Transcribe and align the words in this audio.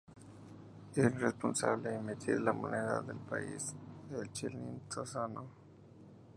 Es 0.95 1.21
responsable 1.21 1.93
emitir 1.93 2.41
la 2.41 2.53
moneda 2.53 3.03
del 3.03 3.17
país, 3.19 3.75
el 4.09 4.33
chelín 4.33 4.81
tanzano. 4.89 5.45